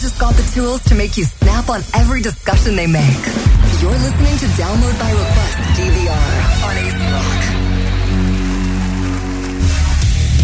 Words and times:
just 0.00 0.18
got 0.18 0.32
the 0.34 0.42
tools 0.54 0.80
to 0.84 0.94
make 0.94 1.18
you 1.18 1.24
snap 1.24 1.68
on 1.68 1.82
every 1.92 2.22
discussion 2.22 2.74
they 2.74 2.86
make. 2.86 3.20
You're 3.82 3.92
listening 3.92 4.36
to 4.40 4.46
Download 4.56 4.96
by 4.98 5.10
Request 5.12 5.56
DVR 5.76 6.32
on 6.64 6.74
AC 6.80 6.96
Rock. 7.12 7.40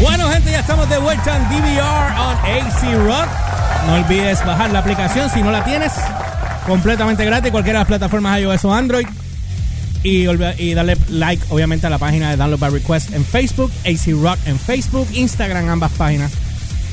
Bueno, 0.02 0.28
gente, 0.30 0.50
ya 0.50 0.60
estamos 0.60 0.86
de 0.90 0.98
vuelta 0.98 1.36
en 1.36 1.42
DVR 1.48 2.12
on 2.20 2.36
AC 2.36 2.82
Rock. 3.06 3.28
No 3.86 3.94
olvides 3.94 4.44
bajar 4.44 4.70
la 4.70 4.80
aplicación 4.80 5.30
si 5.30 5.42
no 5.42 5.50
la 5.50 5.64
tienes. 5.64 5.92
Completamente 6.66 7.24
gratis, 7.24 7.50
cualquiera 7.50 7.78
de 7.78 7.84
las 7.84 7.88
plataformas 7.88 8.38
iOS 8.40 8.64
o 8.66 8.74
Android. 8.74 9.06
Y, 10.02 10.28
y 10.58 10.74
darle 10.74 10.98
like, 11.08 11.42
obviamente, 11.48 11.86
a 11.86 11.90
la 11.90 11.98
página 11.98 12.28
de 12.30 12.36
Download 12.36 12.60
by 12.60 12.70
Request 12.70 13.14
en 13.14 13.24
Facebook, 13.24 13.72
AC 13.86 14.12
Rock 14.20 14.38
en 14.44 14.58
Facebook, 14.58 15.08
Instagram, 15.14 15.66
ambas 15.70 15.92
páginas. 15.92 16.30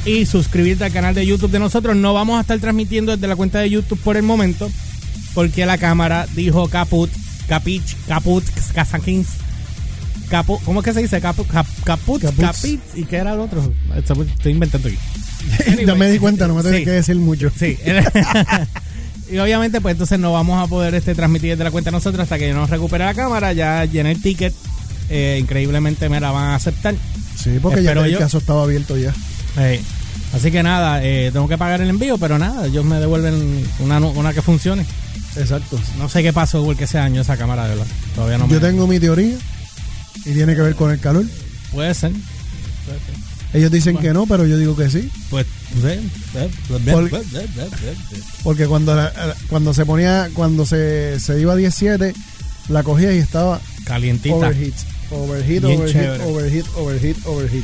Y 0.05 0.25
suscribirte 0.25 0.83
al 0.83 0.91
canal 0.91 1.15
de 1.15 1.25
YouTube 1.25 1.51
de 1.51 1.59
nosotros. 1.59 1.95
No 1.95 2.13
vamos 2.13 2.37
a 2.37 2.41
estar 2.41 2.59
transmitiendo 2.59 3.13
desde 3.13 3.27
la 3.27 3.35
cuenta 3.35 3.59
de 3.59 3.69
YouTube 3.69 3.99
por 4.01 4.17
el 4.17 4.23
momento, 4.23 4.69
porque 5.33 5.65
la 5.65 5.77
cámara 5.77 6.27
dijo 6.35 6.67
caput, 6.67 7.09
capich, 7.47 7.95
caput, 8.07 8.43
casakins. 8.73 9.27
Capu, 10.29 10.59
¿Cómo 10.65 10.79
es 10.79 10.85
que 10.85 10.93
se 10.93 11.01
dice? 11.01 11.21
Capu, 11.21 11.45
cap, 11.45 11.65
caput, 11.83 12.21
Caputs. 12.21 12.41
capit. 12.41 12.81
¿Y 12.95 13.03
qué 13.05 13.17
era 13.17 13.33
el 13.33 13.39
otro? 13.39 13.71
Estoy 13.95 14.51
inventando 14.51 14.87
aquí. 14.89 14.97
ya 15.85 15.95
me 15.95 16.09
di 16.09 16.17
cuenta, 16.17 16.47
no 16.47 16.55
me 16.55 16.63
tenés 16.63 16.79
Sí. 16.79 16.85
que 16.85 16.91
decir 16.91 17.15
mucho. 17.17 17.51
Sí. 17.57 17.77
y 19.31 19.37
obviamente, 19.37 19.79
pues 19.79 19.93
entonces 19.93 20.19
no 20.19 20.33
vamos 20.33 20.61
a 20.63 20.67
poder 20.67 20.95
este, 20.95 21.13
transmitir 21.15 21.51
desde 21.51 21.63
la 21.63 21.71
cuenta 21.71 21.91
de 21.91 21.97
nosotros 21.97 22.23
hasta 22.23 22.37
que 22.39 22.47
yo 22.49 22.55
nos 22.55 22.69
recupere 22.69 23.05
la 23.05 23.13
cámara. 23.13 23.53
Ya 23.53 23.85
llené 23.85 24.11
el 24.11 24.21
ticket. 24.21 24.53
Eh, 25.09 25.37
increíblemente 25.39 26.09
me 26.09 26.19
la 26.19 26.31
van 26.31 26.45
a 26.51 26.55
aceptar. 26.55 26.95
Sí, 27.37 27.59
porque 27.61 27.83
ya 27.83 27.89
Espero 27.91 28.05
el 28.05 28.11
yo. 28.13 28.19
caso 28.19 28.37
estaba 28.39 28.63
abierto 28.63 28.97
ya. 28.97 29.13
Eh, 29.57 29.81
así 30.33 30.51
que 30.51 30.63
nada, 30.63 31.03
eh, 31.03 31.29
tengo 31.31 31.47
que 31.47 31.57
pagar 31.57 31.81
el 31.81 31.89
envío, 31.89 32.17
pero 32.17 32.37
nada, 32.39 32.65
ellos 32.67 32.83
me 32.85 32.99
devuelven 32.99 33.65
una, 33.79 33.99
una 33.99 34.33
que 34.33 34.41
funcione. 34.41 34.85
Exacto. 35.35 35.79
No 35.97 36.09
sé 36.09 36.21
qué 36.23 36.31
pasó 36.33 36.63
porque 36.63 36.83
ese 36.85 36.99
año 36.99 37.21
esa 37.21 37.37
cámara, 37.37 37.63
de 37.63 37.69
verdad. 37.75 37.87
Todavía 38.15 38.37
no 38.37 38.47
me... 38.47 38.53
Yo 38.53 38.61
tengo 38.61 38.85
mi 38.87 38.99
teoría 38.99 39.35
y 40.25 40.31
tiene 40.33 40.55
que 40.55 40.61
ver 40.61 40.75
con 40.75 40.91
el 40.91 40.99
calor. 40.99 41.25
Puede 41.71 41.93
ser. 41.93 42.11
Ellos 43.53 43.71
dicen 43.71 43.97
que 43.97 44.13
no, 44.13 44.25
pero 44.25 44.45
yo 44.47 44.57
digo 44.57 44.75
que 44.75 44.89
sí. 44.89 45.09
Pues, 45.29 45.45
sí. 45.73 46.09
eh, 46.35 46.49
Por- 46.91 47.09
Porque 48.43 48.65
cuando 48.67 48.95
la- 48.95 49.13
la- 49.13 49.35
cuando 49.47 49.73
se 49.73 49.85
ponía, 49.85 50.29
cuando 50.33 50.65
se, 50.65 51.19
se 51.19 51.39
iba 51.39 51.53
a 51.53 51.55
17, 51.55 52.13
la 52.69 52.81
cogía 52.83 53.13
y 53.13 53.19
estaba 53.19 53.61
Calientita. 53.85 54.35
overheat. 54.35 54.73
Overheat, 55.11 55.63
Bien 55.63 55.79
overheat, 55.81 55.91
chévere. 55.91 56.23
overheat, 56.23 56.65
overheat, 56.75 57.17
overheat. 57.25 57.63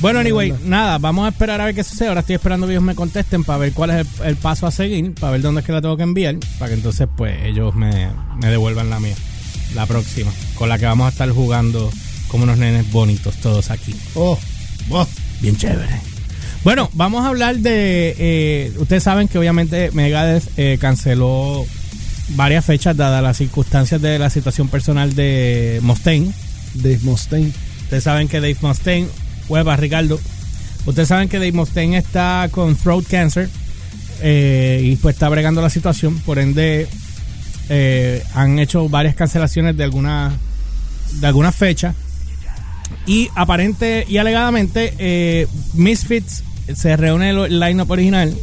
Bueno, 0.00 0.18
anyway, 0.20 0.54
nada, 0.64 0.96
vamos 0.98 1.26
a 1.26 1.28
esperar 1.28 1.60
a 1.60 1.66
ver 1.66 1.74
qué 1.74 1.84
sucede. 1.84 2.08
Ahora 2.08 2.20
estoy 2.20 2.36
esperando 2.36 2.66
que 2.66 2.72
ellos 2.72 2.82
me 2.82 2.94
contesten 2.94 3.44
para 3.44 3.58
ver 3.58 3.72
cuál 3.72 3.90
es 3.90 3.96
el, 3.96 4.26
el 4.28 4.36
paso 4.36 4.66
a 4.66 4.70
seguir, 4.70 5.12
para 5.14 5.32
ver 5.32 5.42
dónde 5.42 5.60
es 5.60 5.66
que 5.66 5.72
la 5.72 5.82
tengo 5.82 5.96
que 5.96 6.04
enviar, 6.04 6.36
para 6.58 6.70
que 6.70 6.74
entonces 6.74 7.06
pues 7.16 7.36
ellos 7.44 7.74
me, 7.74 8.08
me 8.40 8.48
devuelvan 8.48 8.88
la 8.88 8.98
mía, 8.98 9.14
la 9.74 9.84
próxima, 9.84 10.32
con 10.54 10.70
la 10.70 10.78
que 10.78 10.86
vamos 10.86 11.06
a 11.06 11.10
estar 11.10 11.28
jugando 11.30 11.90
como 12.28 12.44
unos 12.44 12.56
nenes 12.56 12.90
bonitos 12.90 13.36
todos 13.36 13.70
aquí. 13.70 13.94
Oh, 14.14 14.38
oh. 14.88 15.06
Bien 15.40 15.56
chévere. 15.56 16.00
Bueno, 16.64 16.90
vamos 16.92 17.24
a 17.24 17.28
hablar 17.28 17.56
de... 17.58 18.14
eh, 18.18 18.72
ustedes 18.78 19.02
saben 19.02 19.28
que 19.28 19.38
obviamente 19.38 19.90
Megadeth 19.92 20.44
eh, 20.58 20.78
canceló 20.80 21.66
varias 22.30 22.64
fechas 22.64 22.96
dadas 22.96 23.22
las 23.22 23.38
circunstancias 23.38 24.00
de 24.00 24.18
la 24.18 24.30
situación 24.30 24.68
personal 24.68 25.14
de 25.14 25.80
Mustaine. 25.82 26.32
Dave 26.74 27.00
Mustaine. 27.02 27.52
Ustedes 27.82 28.04
saben 28.04 28.28
que 28.28 28.40
Dave 28.40 28.56
Mustaine, 28.60 29.08
hueva 29.50 29.76
Ricardo, 29.76 30.18
ustedes 30.86 31.08
saben 31.08 31.28
que 31.28 31.38
Dave 31.38 31.52
Mustaine 31.52 31.98
está 31.98 32.48
con 32.50 32.76
throat 32.76 33.04
cancer 33.06 33.50
eh, 34.22 34.80
y 34.82 34.96
pues 34.96 35.16
está 35.16 35.28
bregando 35.28 35.60
la 35.60 35.70
situación, 35.70 36.18
por 36.20 36.38
ende 36.38 36.88
eh, 37.68 38.22
han 38.34 38.58
hecho 38.58 38.88
varias 38.88 39.14
cancelaciones 39.14 39.76
de 39.76 39.84
alguna 39.84 40.32
de 41.20 41.26
algunas 41.26 41.54
fechas 41.54 41.94
y 43.06 43.28
aparente 43.34 44.06
y 44.08 44.16
alegadamente 44.18 44.94
eh, 44.98 45.46
Misfits 45.74 46.44
se 46.74 46.96
reúne 46.96 47.30
el 47.30 47.38
el 47.38 47.60
line-up 47.60 47.90
original 47.90 48.34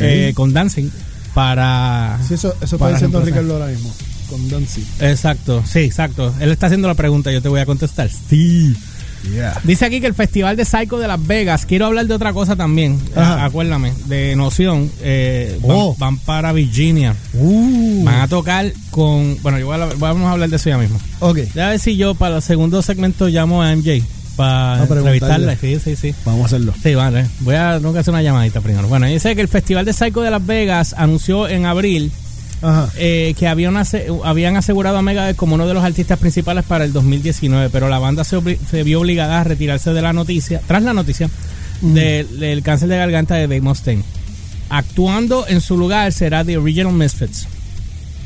eh, 0.00 0.32
con 0.34 0.52
Dancing 0.52 0.90
para 1.34 2.18
Sí, 2.26 2.34
eso, 2.34 2.54
eso 2.60 2.76
está 2.76 2.90
diciendo. 2.90 3.20
Ricardo 3.20 3.54
ahora 3.54 3.66
mismo. 3.66 3.94
Con 4.28 4.48
Dancy. 4.50 4.84
Exacto, 5.00 5.62
sí, 5.66 5.80
exacto. 5.80 6.34
Él 6.40 6.50
está 6.50 6.66
haciendo 6.66 6.86
la 6.86 6.94
pregunta, 6.94 7.32
yo 7.32 7.40
te 7.40 7.48
voy 7.48 7.60
a 7.60 7.66
contestar. 7.66 8.10
Sí. 8.10 8.76
Yeah. 9.32 9.60
Dice 9.64 9.84
aquí 9.84 10.00
que 10.00 10.06
el 10.06 10.14
Festival 10.14 10.56
de 10.56 10.64
Psycho 10.64 10.98
de 10.98 11.08
Las 11.08 11.24
Vegas, 11.26 11.66
quiero 11.66 11.86
hablar 11.86 12.06
de 12.06 12.14
otra 12.14 12.32
cosa 12.32 12.56
también, 12.56 12.98
Ajá. 13.14 13.42
Ah, 13.42 13.44
acuérdame, 13.46 13.92
de 14.06 14.34
Noción, 14.36 14.90
eh, 15.02 15.58
van, 15.62 15.70
Oh. 15.78 15.96
van 15.98 16.18
para 16.18 16.52
Virginia, 16.52 17.14
Uh. 17.34 18.04
van 18.04 18.20
a 18.20 18.28
tocar 18.28 18.72
con, 18.90 19.36
bueno, 19.42 19.58
yo 19.58 19.66
voy 19.66 19.80
a, 19.80 19.86
vamos 19.96 20.22
a 20.28 20.32
hablar 20.32 20.48
de 20.48 20.56
eso 20.56 20.70
ya 20.70 20.78
mismo. 20.78 20.98
Ok. 21.20 21.38
Ya 21.54 21.68
ver 21.68 21.78
si 21.80 21.96
yo 21.96 22.14
para 22.14 22.36
el 22.36 22.42
segundo 22.42 22.80
segmento 22.82 23.28
llamo 23.28 23.62
a 23.62 23.72
MJ 23.74 24.02
para 24.36 24.82
entrevistarla. 24.84 25.56
Sí, 25.56 25.78
sí, 25.82 25.96
sí. 25.96 26.14
Vamos 26.24 26.42
a 26.42 26.46
hacerlo. 26.46 26.72
Sí, 26.82 26.94
vale. 26.94 27.26
Voy 27.40 27.56
a, 27.56 27.78
tengo 27.78 27.92
que 27.92 27.98
hacer 27.98 28.14
una 28.14 28.22
llamadita 28.22 28.60
primero. 28.60 28.86
Bueno, 28.88 29.06
dice 29.06 29.34
que 29.34 29.40
el 29.42 29.48
Festival 29.48 29.84
de 29.84 29.92
Psycho 29.92 30.20
de 30.22 30.30
Las 30.30 30.46
Vegas 30.46 30.94
anunció 30.96 31.48
en 31.48 31.66
abril 31.66 32.12
Ajá. 32.62 32.90
eh, 32.96 33.34
que 33.38 33.46
habían, 33.46 33.76
ase- 33.76 34.06
habían 34.24 34.56
asegurado 34.56 34.96
a 34.98 35.02
Megadeth 35.02 35.36
como 35.36 35.54
uno 35.54 35.66
de 35.66 35.74
los 35.74 35.84
artistas 35.84 36.18
principales 36.18 36.64
para 36.64 36.84
el 36.84 36.92
2019, 36.92 37.70
pero 37.70 37.88
la 37.88 37.98
banda 37.98 38.24
se, 38.24 38.38
vio 38.82 39.00
obligada 39.00 39.40
a 39.40 39.44
retirarse 39.44 39.92
de 39.92 40.02
la 40.02 40.12
noticia, 40.12 40.60
tras 40.66 40.82
la 40.82 40.92
noticia 40.94 41.30
del, 41.80 42.40
del 42.40 42.62
cáncer 42.62 42.88
de 42.88 42.96
garganta 42.96 43.34
de 43.36 43.42
Dave 43.42 43.60
Mustaine. 43.60 44.02
Actuando 44.70 45.46
en 45.48 45.60
su 45.60 45.76
lugar 45.78 46.12
será 46.12 46.44
The 46.44 46.58
Original 46.58 46.92
Misfits, 46.92 47.46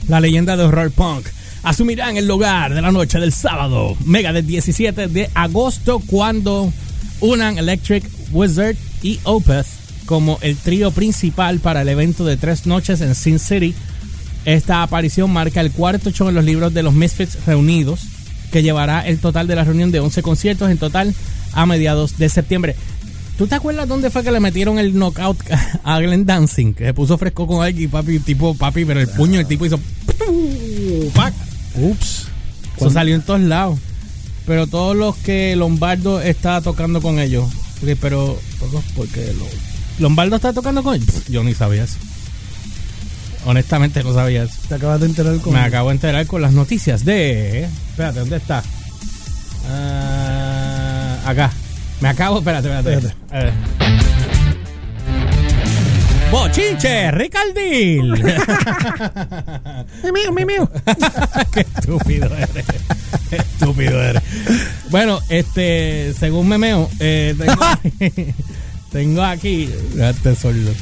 la 0.09 0.21
leyenda 0.21 0.57
de 0.57 0.65
horror 0.65 0.91
punk. 0.91 1.27
Asumirán 1.63 2.17
el 2.17 2.27
lugar 2.27 2.75
de 2.75 2.83
la 2.83 2.91
noche 2.91 3.21
del 3.21 3.33
sábado, 3.33 3.97
Megadeth 4.05 4.47
17 4.47 5.07
de 5.07 5.31
agosto, 5.35 6.01
cuando 6.07 6.73
unan 7.21 7.59
Electric 7.59 8.05
Wizard 8.33 8.75
y 9.03 9.21
Opeth 9.23 9.67
como 10.07 10.39
el 10.43 10.57
trío 10.57 10.91
principal 10.91 11.61
para 11.61 11.83
el 11.83 11.89
evento 11.89 12.25
de 12.25 12.37
tres 12.37 12.67
noches 12.67 13.01
en 13.01 13.15
Sin 13.15 13.39
City, 13.39 13.73
esta 14.45 14.83
aparición 14.83 15.31
marca 15.33 15.61
el 15.61 15.71
cuarto 15.71 16.11
show 16.11 16.29
en 16.29 16.35
los 16.35 16.45
libros 16.45 16.75
de 16.75 16.83
los 16.83 16.95
Misfits 16.95 17.45
reunidos, 17.47 18.01
que 18.51 18.63
llevará 18.63 19.07
el 19.07 19.19
total 19.19 19.47
de 19.47 19.57
la 19.57 19.65
reunión 19.65 19.91
de 19.93 20.01
11 20.01 20.23
conciertos 20.23 20.71
en 20.71 20.79
total 20.79 21.15
a 21.53 21.65
mediados 21.67 22.19
de 22.19 22.29
septiembre. 22.29 22.77
¿Tú 23.39 23.47
te 23.47 23.55
acuerdas 23.55 23.89
dónde 23.89 24.11
fue 24.11 24.23
que 24.23 24.31
le 24.31 24.41
metieron 24.41 24.79
el 24.79 24.95
knockout 24.99 25.39
a 25.85 25.99
Glenn 26.01 26.27
Dancing? 26.27 26.75
Que 26.75 26.85
se 26.87 26.95
puso 26.95 27.17
fresco 27.19 27.47
con 27.47 27.63
alguien, 27.65 27.91
papi, 27.91 28.19
tipo 28.19 28.55
papi, 28.55 28.85
pero 28.85 29.01
el 29.01 29.09
puño 29.09 29.41
el 29.41 29.47
tipo 29.47 29.65
hizo... 29.67 29.79
¡pac! 31.15 31.35
Ups. 31.75 32.27
Eso 32.77 32.91
salió 32.91 33.15
en 33.15 33.23
todos 33.23 33.41
lados. 33.41 33.79
Pero 34.47 34.67
todos 34.67 34.97
los 34.97 35.17
que 35.19 35.55
Lombardo 35.57 36.21
está 36.21 36.61
tocando 36.61 37.01
con 37.01 37.19
ellos. 37.19 37.49
Pero, 38.01 38.39
porque 38.97 39.33
lo- 39.39 39.47
Lombardo 39.99 40.37
está 40.37 40.53
tocando 40.53 40.83
con 40.83 40.95
ellos. 40.97 41.25
Yo 41.29 41.43
ni 41.45 41.55
sabía 41.55 41.85
eso. 41.85 41.97
Honestamente 43.45 44.03
no 44.05 44.15
sabía 44.15 44.45
eso. 44.45 44.55
Te 44.69 44.77
acabas 44.77 45.01
de 45.01 45.07
enterar 45.07 45.37
con. 45.39 45.53
Me 45.53 45.61
acabo 45.61 45.89
de 45.89 45.95
enterar 45.97 46.27
con 46.27 46.43
las 46.43 46.53
noticias 46.53 47.05
de. 47.05 47.65
Espérate, 47.65 48.21
¿dónde 48.21 48.37
está? 48.37 48.63
Ah, 49.69 51.19
acá. 51.27 51.51
Me 52.01 52.09
acabo. 52.09 52.39
Espérate, 52.39 52.69
espérate. 52.69 53.09
Espérate. 53.09 53.17
Eh. 53.33 53.53
Bochinche, 56.33 57.11
Ricardil. 57.11 58.13
Mi 60.03 60.13
mío, 60.13 60.33
mi 60.33 60.45
mío. 60.47 60.71
Qué 61.53 61.61
estúpido 61.61 62.35
eres. 62.35 62.65
Qué 63.29 63.37
estúpido 63.37 64.03
eres. 64.03 64.23
Bueno, 64.89 65.21
este, 65.29 66.15
según 66.19 66.49
Memeo, 66.49 66.89
eh, 67.01 67.35
tengo, 67.37 68.33
tengo 68.93 69.23
aquí. 69.23 69.69
Este 69.99 70.35
sordo. 70.35 70.73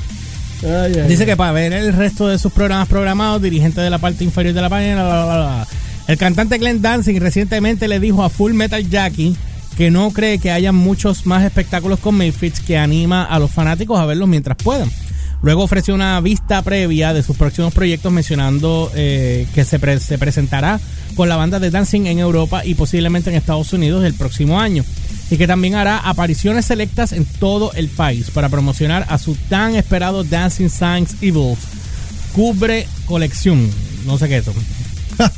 Ay, 0.62 0.92
ay, 0.96 1.08
Dice 1.08 1.24
que 1.26 1.36
para 1.36 1.52
ver 1.52 1.72
el 1.72 1.92
resto 1.94 2.28
de 2.28 2.38
sus 2.38 2.52
programas 2.52 2.88
programados, 2.88 3.40
dirigente 3.42 3.80
de 3.80 3.90
la 3.90 3.98
parte 3.98 4.24
inferior 4.24 4.54
de 4.54 4.60
la 4.60 4.68
página, 4.68 5.02
bla, 5.04 5.24
bla, 5.24 5.36
bla. 5.36 5.66
el 6.06 6.18
cantante 6.18 6.58
Glenn 6.58 6.82
Dancing 6.82 7.18
recientemente 7.20 7.88
le 7.88 7.98
dijo 8.00 8.22
a 8.22 8.28
Full 8.30 8.52
Metal 8.52 8.86
Jackie 8.88 9.36
que 9.76 9.90
no 9.90 10.10
cree 10.10 10.38
que 10.38 10.50
haya 10.50 10.72
muchos 10.72 11.24
más 11.24 11.44
espectáculos 11.44 11.98
con 12.00 12.14
Mayfits 12.16 12.60
que 12.60 12.76
anima 12.76 13.24
a 13.24 13.38
los 13.38 13.50
fanáticos 13.50 13.98
a 13.98 14.04
verlos 14.04 14.28
mientras 14.28 14.56
puedan. 14.58 14.90
Luego 15.42 15.62
ofreció 15.62 15.94
una 15.94 16.20
vista 16.20 16.60
previa 16.60 17.14
de 17.14 17.22
sus 17.22 17.34
próximos 17.38 17.72
proyectos 17.72 18.12
mencionando 18.12 18.92
eh, 18.94 19.46
que 19.54 19.64
se, 19.64 19.78
pre- 19.78 19.98
se 20.00 20.18
presentará 20.18 20.78
con 21.16 21.30
la 21.30 21.36
banda 21.36 21.58
de 21.58 21.70
Dancing 21.70 22.04
en 22.06 22.18
Europa 22.18 22.62
y 22.66 22.74
posiblemente 22.74 23.30
en 23.30 23.36
Estados 23.36 23.72
Unidos 23.72 24.04
el 24.04 24.12
próximo 24.12 24.60
año. 24.60 24.84
Y 25.30 25.36
que 25.36 25.46
también 25.46 25.76
hará 25.76 25.98
apariciones 25.98 26.66
selectas 26.66 27.12
en 27.12 27.24
todo 27.24 27.72
el 27.74 27.88
país 27.88 28.30
para 28.30 28.48
promocionar 28.48 29.06
a 29.08 29.18
su 29.18 29.34
tan 29.34 29.76
esperado 29.76 30.24
Dancing 30.24 30.68
Signs 30.68 31.14
Evil. 31.20 31.56
Cubre 32.32 32.86
colección. 33.06 33.70
No 34.06 34.18
sé 34.18 34.28
qué 34.28 34.38
es 34.38 34.48
eso. 34.48 34.54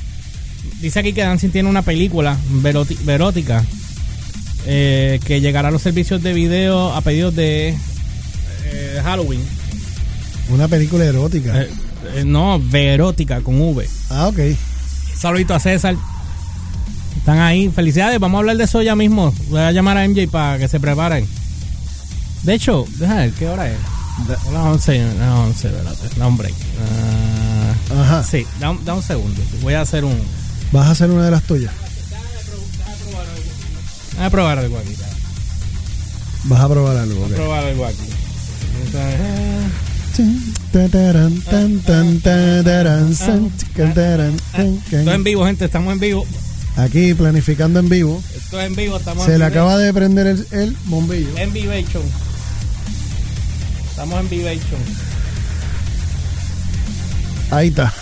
Dice 0.81 0.99
aquí 0.99 1.12
que 1.12 1.21
Dancing 1.21 1.50
tiene 1.50 1.69
una 1.69 1.83
película 1.83 2.37
verótica 3.05 3.65
eh, 4.67 5.21
que 5.25 5.41
llegará 5.41 5.69
a 5.69 5.71
los 5.71 5.83
servicios 5.83 6.23
de 6.23 6.33
video 6.33 6.93
a 6.93 7.00
pedidos 7.03 7.35
de 7.35 7.69
eh, 7.69 9.00
Halloween. 9.03 9.41
Una 10.49 10.69
película 10.69 11.05
erótica. 11.05 11.62
Eh, 11.62 12.25
no, 12.25 12.59
verótica 12.59 13.41
con 13.41 13.61
V. 13.61 13.89
ah, 14.11 14.29
ok. 14.29 14.39
Saludito 15.17 15.55
a 15.55 15.61
César. 15.61 15.97
Están 17.22 17.38
ahí. 17.38 17.69
Felicidades. 17.70 18.19
Vamos 18.19 18.38
a 18.38 18.40
hablar 18.40 18.56
de 18.56 18.64
eso 18.64 18.82
ya 18.82 18.96
mismo. 18.96 19.32
Voy 19.48 19.60
a 19.60 19.70
llamar 19.70 19.96
a 19.96 20.04
MJ 20.08 20.26
para 20.28 20.58
que 20.58 20.66
se 20.66 20.80
preparen. 20.80 21.24
De 22.42 22.54
hecho, 22.54 22.84
déjame 22.98 23.20
ver, 23.28 23.30
¿qué 23.34 23.48
hora 23.48 23.70
es? 23.70 23.76
Las 24.28 24.44
11, 24.66 25.14
las 25.19 25.28
11, 25.38 25.69
espérate. 25.69 26.08
Da 26.19 26.26
un 26.26 26.36
break. 26.36 26.54
Ah, 27.94 28.00
Ajá. 28.02 28.24
sí, 28.24 28.44
da, 28.58 28.70
un- 28.72 28.84
da 28.84 28.94
un 28.94 29.02
segundo. 29.02 29.40
Voy 29.62 29.74
a 29.74 29.82
hacer 29.82 30.04
un... 30.04 30.19
Vas 30.72 30.86
a 30.88 30.90
hacer 30.90 31.10
una 31.10 31.24
de 31.24 31.30
las 31.30 31.44
tuyas. 31.44 31.72
Voy 34.16 34.24
a 34.24 34.30
probar 34.30 34.58
algo 34.58 34.78
aquí. 34.78 34.94
Vas 36.44 36.60
a 36.60 36.69
probar 36.69 36.96
algo. 36.96 37.20
Voy 37.20 37.32
a 37.32 37.36
probar 37.36 37.64
algo 37.64 37.86
aquí. 37.86 38.08
En 45.14 45.24
vivo, 45.24 45.46
gente. 45.46 45.64
Estamos 45.66 45.92
en 45.92 46.00
vivo. 46.00 46.26
Aquí 46.76 47.12
planificando 47.14 47.80
en 47.80 47.88
vivo. 47.88 48.22
Esto 48.34 48.60
es 48.60 48.66
en 48.66 48.74
vivo. 48.74 48.96
Estamos 48.96 49.24
Se 49.26 49.34
en 49.34 49.38
le 49.40 49.44
vivo. 49.46 49.60
acaba 49.60 49.78
de 49.78 49.92
prender 49.92 50.26
el, 50.26 50.46
el 50.52 50.76
bombillo. 50.86 51.36
En 51.36 51.52
Vivation. 51.52 52.02
Estamos 53.90 54.20
en 54.20 54.30
Vivation. 54.30 54.80
Ahí 57.50 57.69
está. 57.69 57.92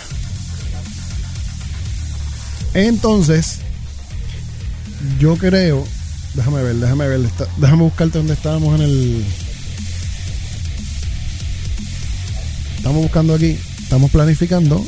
Entonces, 2.73 3.57
yo 5.19 5.35
creo. 5.35 5.85
Déjame 6.33 6.63
ver, 6.63 6.75
déjame 6.77 7.07
ver. 7.09 7.19
está- 7.25 7.47
déjame 7.57 7.83
buscarte 7.83 8.17
dónde 8.19 8.33
estábamos 8.33 8.79
en 8.79 8.85
el. 8.85 9.25
Estamos 12.77 13.01
buscando 13.03 13.35
aquí. 13.35 13.57
Estamos 13.83 14.09
planificando. 14.11 14.85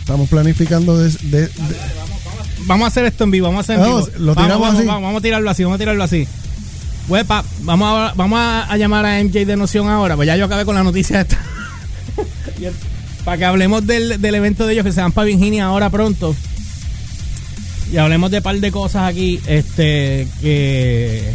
Estamos 0.00 0.28
planificando 0.28 0.98
de- 0.98 1.10
de- 1.10 1.46
de, 1.46 1.50
Vamos 2.66 2.84
a 2.84 2.88
hacer 2.88 3.04
esto 3.06 3.24
en 3.24 3.30
vivo, 3.30 3.46
vamos 3.46 3.60
a 3.60 3.62
hacer 3.62 3.76
en 3.76 3.82
Vamos, 3.82 4.06
vivo. 4.06 4.18
lo 4.18 4.34
vamos, 4.34 4.44
tiramos 4.44 4.66
vamos, 4.66 4.78
así. 4.78 4.86
Vamos, 4.86 5.02
vamos 5.02 5.18
a 5.18 5.22
tirarlo 5.22 5.50
así, 5.50 5.64
vamos 5.64 5.76
a 5.76 5.78
tirarlo 5.78 6.04
así. 6.04 6.28
Huepa, 7.08 7.44
vamos 7.62 7.88
a, 7.88 8.14
vamos 8.14 8.38
a, 8.40 8.76
llamar 8.76 9.04
a 9.04 9.22
MJ 9.22 9.44
de 9.44 9.56
Noción 9.56 9.88
ahora, 9.88 10.16
pues 10.16 10.26
ya 10.26 10.36
yo 10.36 10.44
acabé 10.44 10.64
con 10.64 10.74
la 10.74 10.84
noticia 10.84 11.22
esta. 11.22 11.38
Para 13.24 13.36
que 13.36 13.44
hablemos 13.44 13.86
del, 13.86 14.20
del 14.20 14.34
evento 14.34 14.66
de 14.66 14.74
ellos 14.74 14.84
que 14.84 14.92
se 14.92 15.00
van 15.00 15.12
para 15.12 15.26
Virginia 15.26 15.66
ahora 15.66 15.90
pronto. 15.90 16.34
Y 17.92 17.96
hablemos 17.96 18.30
de 18.30 18.38
un 18.38 18.42
par 18.42 18.58
de 18.58 18.70
cosas 18.70 19.08
aquí, 19.10 19.40
este, 19.46 20.28
que 20.40 21.32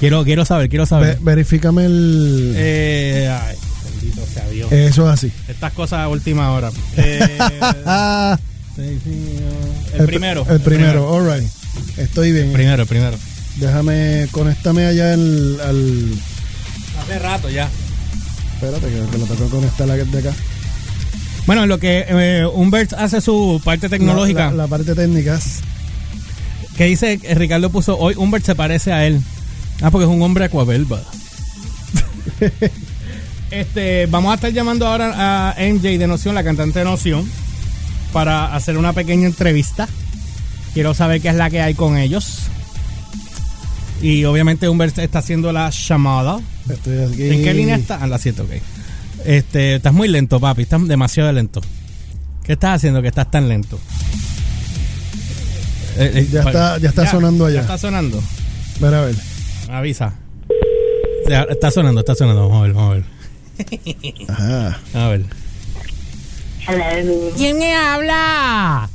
quiero, 0.00 0.24
quiero 0.24 0.44
saber, 0.44 0.68
quiero 0.68 0.84
saber. 0.84 1.18
verifícame 1.20 1.86
el. 1.86 2.52
Eh, 2.56 3.32
ay, 3.32 3.56
bendito 3.84 4.26
sea 4.26 4.48
Dios. 4.48 4.72
eso 4.72 5.06
es 5.06 5.14
así. 5.14 5.32
Estas 5.48 5.72
cosas 5.72 6.00
a 6.00 6.08
última 6.08 6.50
hora. 6.50 6.72
Eh, 6.96 7.38
El, 9.98 10.06
primero. 10.06 10.46
El 10.48 10.60
primero, 10.60 11.08
all 11.08 11.30
right. 11.38 11.48
Estoy 11.98 12.32
bien. 12.32 12.46
El 12.46 12.52
primero, 12.52 12.82
el 12.82 12.88
primero. 12.88 13.16
Déjame, 13.56 14.28
conéctame 14.30 14.86
allá 14.86 15.14
el, 15.14 15.58
al. 15.64 16.12
Hace 17.02 17.18
rato 17.18 17.48
ya. 17.50 17.68
Espérate, 18.54 18.86
que, 18.86 19.10
que 19.10 19.18
lo 19.18 19.24
tengo 19.26 19.44
que 19.44 19.50
conectar 19.50 19.86
la 19.86 19.94
de 19.96 20.18
acá. 20.18 20.32
Bueno, 21.46 21.62
en 21.62 21.68
lo 21.68 21.78
que 21.78 22.04
eh, 22.08 22.46
Humbert 22.52 22.92
hace 22.94 23.20
su 23.20 23.60
parte 23.64 23.88
tecnológica, 23.88 24.46
La, 24.46 24.50
la- 24.50 24.56
la 24.64 24.66
parte 24.68 24.94
técnica. 24.94 25.38
que 26.76 26.84
dice, 26.86 27.20
eh, 27.22 27.34
Ricardo 27.34 27.70
puso, 27.70 27.96
hoy 27.98 28.14
Humbert 28.16 28.44
se 28.44 28.54
parece 28.54 28.92
a 28.92 29.06
él. 29.06 29.20
Ah, 29.82 29.90
porque 29.90 30.04
es 30.06 30.10
un 30.10 30.20
hombre 30.22 30.46
acuabelba. 30.46 31.02
este, 33.50 34.06
vamos 34.06 34.32
a 34.32 34.34
estar 34.34 34.52
llamando 34.52 34.86
ahora 34.86 35.50
a 35.50 35.54
MJ 35.58 35.98
de 35.98 36.06
Noción, 36.06 36.34
la 36.34 36.42
cantante 36.44 36.78
de 36.80 36.84
Noción, 36.84 37.28
para 38.12 38.54
hacer 38.54 38.76
una 38.78 38.92
pequeña 38.92 39.26
entrevista. 39.26 39.88
Quiero 40.74 40.94
saber 40.94 41.20
qué 41.20 41.28
es 41.28 41.34
la 41.34 41.50
que 41.50 41.60
hay 41.60 41.74
con 41.74 41.96
ellos. 41.96 42.42
Y 44.02 44.24
obviamente 44.24 44.68
Humbert 44.68 44.98
está 44.98 45.20
haciendo 45.20 45.52
la 45.52 45.70
llamada. 45.70 46.40
Estoy 46.68 46.98
aquí. 46.98 47.22
¿En 47.30 47.42
qué 47.44 47.54
línea 47.54 47.76
está? 47.76 47.98
Ah, 48.02 48.06
la 48.06 48.18
7, 48.18 48.42
ok. 48.42 48.50
Este, 49.24 49.76
estás 49.76 49.92
muy 49.92 50.08
lento, 50.08 50.38
papi. 50.38 50.62
Estás 50.62 50.86
demasiado 50.86 51.32
lento. 51.32 51.60
¿Qué 52.44 52.52
estás 52.52 52.76
haciendo 52.76 53.00
que 53.02 53.08
estás 53.08 53.30
tan 53.30 53.48
lento? 53.48 53.78
Eh, 55.98 56.10
eh, 56.14 56.28
Ya 56.30 56.40
está- 56.42 56.78
ya 56.78 56.88
está 56.90 57.10
sonando 57.10 57.46
allá. 57.46 57.56
Ya 57.56 57.60
está 57.62 57.78
sonando. 57.78 58.22
Mira, 58.80 58.98
a 59.02 59.06
ver. 59.06 59.14
Avisa. 59.70 60.12
Está 61.48 61.70
sonando, 61.70 62.00
está 62.00 62.14
sonando. 62.14 62.48
Vamos 62.48 62.58
a 62.58 62.62
ver, 62.66 62.72
vamos 62.74 62.90
a 62.90 62.94
ver. 62.94 63.04
Ajá. 64.28 64.80
A 64.94 65.08
ver. 65.08 65.24
Hello. 66.68 67.30
¿Quién 67.36 67.58
me 67.58 67.74
habla? 67.74 68.88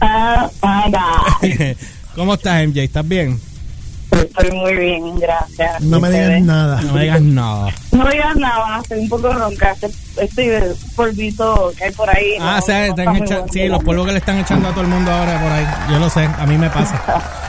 Oh 0.00 0.50
my 0.62 0.90
God. 0.92 1.76
¿Cómo 2.14 2.34
estás, 2.34 2.66
MJ? 2.66 2.82
¿Estás 2.84 3.06
bien? 3.06 3.40
Estoy 4.12 4.50
muy 4.52 4.74
bien, 4.76 5.18
gracias. 5.18 5.80
No 5.82 5.98
me 6.00 6.08
digas 6.08 6.24
Ustedes. 6.26 6.42
nada. 6.44 6.80
No 6.82 6.92
me 6.94 7.00
digas 7.02 7.20
nada. 7.20 7.74
No 7.90 8.08
digas 8.08 8.36
nada, 8.36 8.80
estoy 8.80 9.00
un 9.00 9.08
poco 9.08 9.32
ronca. 9.32 9.72
Este, 9.72 9.90
este 10.22 10.74
polvito 10.94 11.72
que 11.76 11.84
hay 11.84 11.90
por 11.92 12.08
ahí. 12.08 12.34
Ah, 12.40 12.56
no- 12.60 12.62
sea, 12.62 12.86
están 12.86 13.16
echa- 13.16 13.44
sí, 13.52 13.66
los 13.68 13.82
polvos 13.82 14.06
que 14.06 14.12
le 14.12 14.18
están 14.18 14.38
echando 14.38 14.68
a 14.68 14.70
todo 14.70 14.82
el 14.82 14.88
mundo 14.88 15.10
ahora 15.10 15.40
por 15.42 15.50
ahí. 15.50 15.66
Yo 15.90 15.98
lo 15.98 16.08
sé, 16.08 16.24
a 16.38 16.46
mí 16.46 16.56
me 16.56 16.70
pasa. 16.70 17.02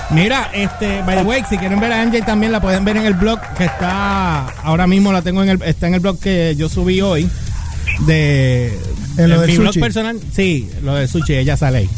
Mira, 0.09 0.49
este, 0.53 1.01
by 1.03 1.17
the 1.17 1.23
way, 1.23 1.43
si 1.47 1.57
quieren 1.57 1.79
ver 1.79 1.93
a 1.93 2.01
MJ 2.03 2.23
también 2.25 2.51
la 2.51 2.59
pueden 2.59 2.83
ver 2.83 2.97
en 2.97 3.05
el 3.05 3.13
blog 3.13 3.39
que 3.57 3.65
está, 3.65 4.47
ahora 4.63 4.87
mismo 4.87 5.11
la 5.13 5.21
tengo 5.21 5.43
en 5.43 5.49
el, 5.49 5.61
está 5.61 5.87
en 5.87 5.93
el 5.95 5.99
blog 5.99 6.19
que 6.19 6.55
yo 6.57 6.67
subí 6.67 6.99
hoy 7.01 7.29
de, 8.01 8.77
En 9.17 9.29
lo 9.29 9.41
del 9.41 9.51
mi 9.51 9.57
blog 9.57 9.73
personal. 9.79 10.19
Sí, 10.33 10.69
lo 10.83 10.95
de 10.95 11.07
sushi, 11.07 11.33
ella 11.35 11.57
sale 11.57 11.79
ahí. 11.79 11.89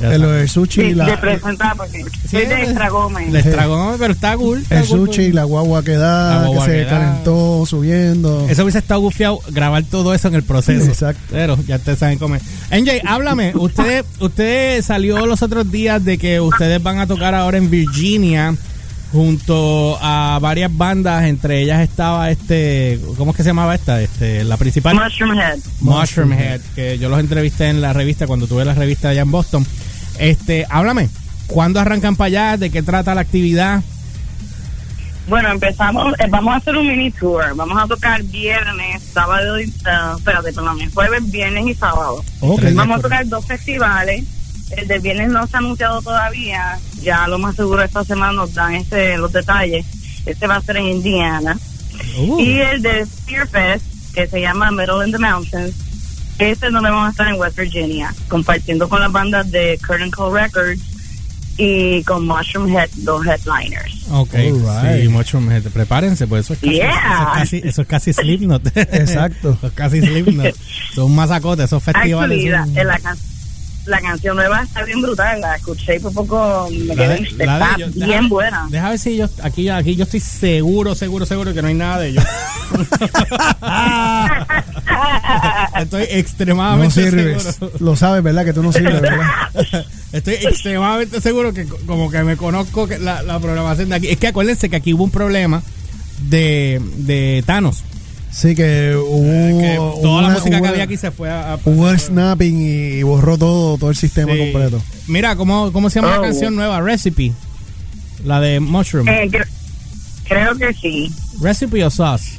Ella 0.00 0.14
En 0.14 0.22
lo 0.22 0.28
sale. 0.28 0.38
del 0.38 0.48
sushi 0.48 0.80
Sí, 0.80 0.86
y 0.86 0.88
de 0.90 0.94
la, 0.94 1.20
presentar 1.20 1.76
porque 1.76 2.04
Sí, 2.04 2.28
soy 2.30 2.46
de 2.46 2.62
Extra 2.62 2.88
Gómez. 2.88 3.32
De 3.32 3.38
Extra 3.40 3.66
Gómez, 3.66 3.96
pero 3.98 4.12
está 4.12 4.36
cool. 4.36 4.58
está 4.62 4.80
el 4.80 4.86
cool, 4.86 5.06
sushi 5.08 5.22
y 5.22 5.26
cool. 5.26 5.34
la 5.34 5.44
guagua 5.44 5.82
que 5.82 5.96
da, 5.96 6.46
guagua 6.46 6.66
que 6.66 6.70
se 6.72 6.76
que 6.78 6.84
da. 6.84 6.90
calentó 6.90 7.64
subiendo. 7.66 8.46
Eso 8.48 8.62
hubiese 8.62 8.78
estado 8.78 9.00
gufiado 9.00 9.40
grabar 9.50 9.82
todo 9.84 10.14
eso 10.14 10.28
en 10.28 10.34
el 10.36 10.42
proceso. 10.44 10.86
Exacto. 10.86 11.22
Pero 11.30 11.58
ya 11.66 11.76
ustedes 11.76 11.98
saben 11.98 12.18
cómo 12.18 12.36
es. 12.36 12.42
NJ, 12.70 13.00
háblame. 13.06 13.52
Usted, 13.56 14.04
usted 14.20 14.82
salió 14.82 15.26
los 15.26 15.42
otros 15.42 15.70
días 15.70 16.04
de 16.04 16.16
que 16.18 16.40
ustedes 16.40 16.80
van 16.82 16.98
a 16.98 17.06
tocar 17.08 17.34
ahora 17.34 17.58
en 17.58 17.68
Virginia 17.70 18.54
junto 19.12 19.98
a 20.00 20.38
varias 20.40 20.74
bandas. 20.76 21.24
Entre 21.24 21.62
ellas 21.62 21.80
estaba 21.80 22.30
este. 22.30 23.00
¿Cómo 23.16 23.32
es 23.32 23.36
que 23.36 23.42
se 23.42 23.50
llamaba 23.50 23.74
esta? 23.74 24.00
Este, 24.00 24.44
la 24.44 24.56
principal. 24.56 24.94
Mushroom 24.94 25.38
Head. 25.38 25.58
Mushroom 25.80 26.32
Head, 26.32 26.60
que 26.74 26.98
yo 26.98 27.08
los 27.08 27.20
entrevisté 27.20 27.68
en 27.68 27.80
la 27.80 27.92
revista 27.92 28.26
cuando 28.26 28.46
tuve 28.46 28.64
la 28.64 28.74
revista 28.74 29.10
allá 29.10 29.22
en 29.22 29.30
Boston. 29.30 29.66
Este, 30.18 30.66
háblame. 30.68 31.08
¿Cuándo 31.46 31.80
arrancan 31.80 32.16
para 32.16 32.26
allá? 32.26 32.56
¿De 32.58 32.70
qué 32.70 32.82
trata 32.82 33.14
la 33.14 33.22
actividad? 33.22 33.82
Bueno, 35.28 35.50
empezamos, 35.50 36.14
eh, 36.18 36.26
vamos 36.30 36.54
a 36.54 36.56
hacer 36.56 36.76
un 36.76 36.88
mini 36.88 37.10
tour. 37.10 37.54
Vamos 37.54 37.82
a 37.82 37.86
tocar 37.86 38.22
viernes, 38.22 39.02
sábado 39.12 39.60
y, 39.60 39.64
eh, 39.64 40.16
espérate, 40.16 40.52
perdón, 40.52 40.78
jueves, 40.92 41.30
viernes 41.30 41.66
y 41.66 41.74
sábado. 41.74 42.24
Ok. 42.40 42.62
Vamos 42.74 42.98
a 42.98 43.02
tocar 43.02 43.28
dos 43.28 43.44
festivales. 43.44 44.24
El 44.76 44.86
de 44.86 44.98
viernes 44.98 45.30
no 45.30 45.46
se 45.46 45.56
ha 45.56 45.58
anunciado 45.60 46.00
todavía. 46.02 46.78
Ya 47.02 47.26
lo 47.28 47.38
más 47.38 47.56
seguro 47.56 47.82
esta 47.82 48.04
semana 48.04 48.32
nos 48.32 48.54
dan 48.54 48.74
este, 48.74 49.16
los 49.18 49.32
detalles. 49.32 49.86
Este 50.26 50.46
va 50.46 50.56
a 50.56 50.62
ser 50.62 50.76
en 50.76 50.86
Indiana. 50.88 51.58
Uh, 52.18 52.38
Y 52.40 52.58
el 52.60 52.82
de 52.82 53.06
Spear 53.06 53.48
Fest, 53.48 53.84
que 54.14 54.26
se 54.26 54.40
llama 54.40 54.70
Metal 54.70 55.04
in 55.06 55.12
the 55.12 55.18
Mountains, 55.18 55.74
este 56.38 56.66
es 56.66 56.72
donde 56.72 56.90
vamos 56.90 57.08
a 57.08 57.10
estar 57.10 57.28
en 57.28 57.40
West 57.40 57.56
Virginia, 57.58 58.14
compartiendo 58.28 58.88
con 58.88 59.00
las 59.00 59.10
bandas 59.10 59.50
de 59.50 59.78
Curtain 59.86 60.10
Call 60.10 60.32
Records 60.32 60.80
y 61.56 62.04
con 62.04 62.24
Mushroom 62.26 62.68
Head, 62.76 62.90
dos 62.98 63.26
headliners. 63.26 64.06
Ok, 64.10 64.30
sí, 65.02 65.08
Mushroom 65.08 65.50
Head. 65.50 65.64
Prepárense, 65.72 66.26
pues 66.28 66.44
eso 66.44 66.52
es 66.54 66.60
casi, 66.60 66.74
Yeah. 66.76 66.88
eso 66.90 67.22
es 67.32 67.38
casi, 67.38 67.56
eso 67.64 67.82
es 67.82 67.88
casi 67.88 68.12
Slipknot. 68.12 68.76
Exacto. 68.76 69.50
Eso 69.58 69.66
es 69.66 69.72
casi 69.72 70.00
Slipknot. 70.00 70.54
Son 70.94 71.06
un 71.06 71.16
masacote, 71.16 71.64
esos 71.64 71.82
festivales. 71.82 72.38
Actually, 72.38 72.48
la, 72.50 72.64
son- 72.66 72.78
en 72.78 72.86
la, 72.86 72.98
can- 73.00 73.18
la 73.88 74.00
canción 74.00 74.36
nueva 74.36 74.62
está 74.62 74.84
bien 74.84 75.00
brutal, 75.02 75.40
la 75.40 75.56
escuché 75.56 75.96
y 75.96 75.98
por 75.98 76.12
poco 76.12 76.68
me 76.70 76.84
La 76.86 76.94
quedé 76.94 77.08
de- 77.08 77.14
de 77.36 77.44
ellos, 77.76 77.94
bien 77.94 78.08
deja- 78.08 78.28
buena. 78.28 78.66
Deja 78.70 78.90
ver 78.90 78.98
si 78.98 79.16
yo 79.16 79.28
aquí, 79.42 79.68
aquí 79.68 79.96
yo 79.96 80.04
estoy 80.04 80.20
seguro, 80.20 80.94
seguro, 80.94 81.26
seguro 81.26 81.52
que 81.54 81.62
no 81.62 81.68
hay 81.68 81.74
nada 81.74 81.98
de 82.00 82.08
ellos. 82.08 82.24
estoy 85.80 86.02
No 86.02 86.06
extremadamente 86.10 86.94
sirves. 87.10 87.42
seguro. 87.42 87.72
Lo 87.80 87.96
sabes, 87.96 88.22
¿verdad? 88.22 88.44
Que 88.44 88.52
tú 88.52 88.62
no 88.62 88.72
sirves, 88.72 89.00
¿verdad? 89.00 89.26
Estoy 90.12 90.34
extremadamente 90.34 91.20
seguro 91.20 91.52
que 91.52 91.66
co- 91.66 91.78
como 91.86 92.10
que 92.10 92.22
me 92.22 92.36
conozco 92.36 92.86
que 92.86 92.98
la, 92.98 93.22
la 93.22 93.38
programación 93.38 93.90
de 93.90 93.96
aquí. 93.96 94.08
Es 94.08 94.16
que 94.16 94.28
acuérdense 94.28 94.70
que 94.70 94.76
aquí 94.76 94.94
hubo 94.94 95.04
un 95.04 95.10
problema 95.10 95.62
de, 96.30 96.80
de 96.96 97.42
Thanos. 97.46 97.84
Sí, 98.30 98.54
que 98.54 98.94
hubo. 98.96 99.58
que 99.58 99.76
toda 100.02 100.22
la 100.22 100.28
música 100.30 100.56
que 100.56 100.62
hubo- 100.62 100.68
había 100.70 100.84
aquí 100.84 100.96
se 100.96 101.10
fue 101.10 101.30
a... 101.30 101.54
a- 101.54 101.58
Hubo 101.64 101.88
el 101.90 101.98
snapping 101.98 102.60
y 102.60 103.02
borró 103.02 103.38
todo, 103.38 103.78
todo 103.78 103.90
el 103.90 103.96
sistema 103.96 104.32
Sí. 104.32 104.38
completo. 104.38 104.82
Mira, 105.06 105.34
¿cómo, 105.36 105.72
¿cómo 105.72 105.88
se 105.90 106.00
llama 106.00 106.12
la 106.12 106.18
Oh. 106.20 106.22
canción 106.22 106.54
nueva? 106.54 106.80
Recipe. 106.80 107.32
La 108.24 108.40
de 108.40 108.60
Mushroom. 108.60 109.08
Eh, 109.08 109.28
cre- 109.30 109.46
creo 110.28 110.54
que 110.56 110.72
sí. 110.74 111.10
Recipe 111.40 111.84
o 111.84 111.90
Sauce. 111.90 112.32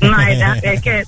No, 0.00 0.18
es 0.62 0.80
que 0.82 1.02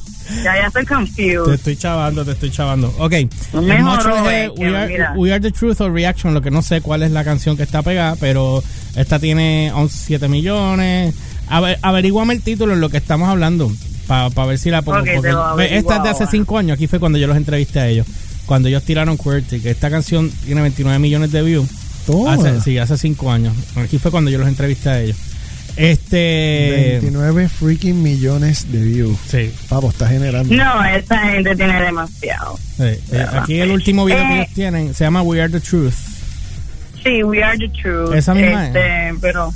ya, 0.45 0.55
ya 0.57 0.67
estoy 0.69 0.85
Te 0.85 0.95
confused. 0.95 1.53
estoy 1.55 1.77
chavando, 1.77 2.25
te 2.25 2.33
estoy 2.33 2.51
chavando. 2.51 2.95
Ok. 2.99 3.15
Monstruo 3.53 4.29
es 4.31 4.49
eh, 4.49 4.51
que 4.57 4.63
We, 4.71 4.77
are, 4.77 4.89
mira. 4.93 5.13
We 5.17 5.33
Are 5.33 5.41
the 5.41 5.51
Truth 5.51 5.81
or 5.81 5.93
Reaction, 5.93 6.33
lo 6.35 6.41
que 6.41 6.51
no 6.51 6.63
sé 6.63 6.81
cuál 6.81 7.03
es 7.03 7.11
la 7.11 7.25
canción 7.25 7.57
que 7.57 7.65
está 7.65 7.83
pegada, 7.83 8.17
pero 8.21 8.63
esta 8.97 9.19
tiene 9.19 9.73
11, 9.75 9.97
7 10.07 10.29
millones. 10.29 11.15
A 11.49 11.61
ver, 11.61 11.79
averíguame 11.83 12.35
el 12.35 12.43
título 12.43 12.73
en 12.73 12.81
lo 12.81 12.89
que 12.89 12.97
estamos 12.97 13.29
hablando, 13.29 13.71
para 14.07 14.29
ver 14.47 14.59
si 14.59 14.71
la 14.71 14.83
pongo. 14.83 14.99
Ok, 15.01 15.05
te 15.05 15.15
porque 15.17 15.33
lo 15.33 15.57
ve, 15.57 15.77
esta 15.77 15.97
es 15.99 16.03
de 16.03 16.09
hace 16.11 16.25
averiguo 16.25 16.31
5 16.47 16.59
años, 16.59 16.75
aquí 16.77 16.87
fue 16.87 16.99
cuando 17.01 17.19
yo 17.19 17.27
los 17.27 17.37
entrevisté 17.37 17.81
a 17.81 17.89
ellos. 17.89 18.07
Cuando 18.47 18.69
ellos 18.69 18.83
tiraron 18.83 19.17
QWERTY, 19.17 19.61
que 19.61 19.71
esta 19.71 19.89
canción 19.91 20.31
tiene 20.45 20.61
29 20.63 20.99
millones 20.99 21.31
de 21.33 21.43
views. 21.43 21.69
Toma. 22.07 22.35
Hace, 22.35 22.61
sí, 22.61 22.79
hace 22.79 22.97
5 22.99 23.31
años. 23.31 23.55
Aquí 23.77 23.99
fue 23.99 24.11
cuando 24.11 24.31
yo 24.31 24.39
los 24.39 24.49
entrevisté 24.49 24.89
a 24.91 25.01
ellos. 25.01 25.17
Este. 25.77 26.99
29 27.01 27.49
freaking 27.49 28.03
millones 28.03 28.71
de 28.71 28.83
views. 28.83 29.17
Sí. 29.29 29.53
Papo, 29.69 29.91
está 29.91 30.09
generando. 30.09 30.53
No, 30.55 30.85
esta 30.85 31.19
gente 31.31 31.55
tiene 31.57 31.81
demasiado. 31.83 32.59
sí. 32.77 32.83
Eh, 33.13 33.27
aquí 33.33 33.61
el 33.61 33.71
último 33.71 34.05
video 34.05 34.19
que 34.19 34.33
Eh. 34.33 34.37
ellos 34.43 34.55
tienen 34.55 34.95
se 34.95 35.05
llama 35.05 35.23
We 35.23 35.41
Are 35.41 35.51
the 35.51 35.61
Truth. 35.61 35.95
Sí, 37.03 37.23
We 37.23 37.43
Are 37.43 37.57
the 37.59 37.69
Truth. 37.81 38.15
Esa 38.15 38.35
misma 38.35 38.65
es. 38.69 38.77
este, 38.77 39.15
Pero, 39.21 39.53